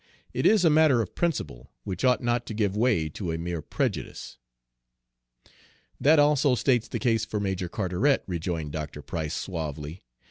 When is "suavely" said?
9.35-10.01